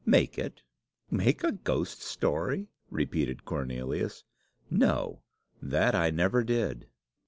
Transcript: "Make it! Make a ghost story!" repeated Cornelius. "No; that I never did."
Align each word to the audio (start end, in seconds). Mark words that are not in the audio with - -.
"Make 0.03 0.39
it! 0.39 0.63
Make 1.11 1.43
a 1.43 1.51
ghost 1.51 2.01
story!" 2.01 2.69
repeated 2.89 3.45
Cornelius. 3.45 4.23
"No; 4.67 5.21
that 5.61 5.93
I 5.93 6.09
never 6.09 6.43
did." 6.43 6.87